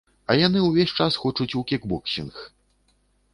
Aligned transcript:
А 0.33 0.35
яны 0.37 0.63
ўвесь 0.67 0.93
час 1.05 1.17
хочуць 1.25 1.47
у 1.61 1.61
кікбоксінг. 1.73 2.41